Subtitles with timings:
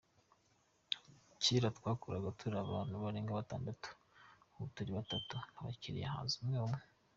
[1.43, 3.89] Kera twakoraga turi abantu barenga batandatu,
[4.53, 6.81] ubu turi batatu, abakiriya haza umwe umwe.